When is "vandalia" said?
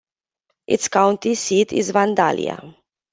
1.91-2.75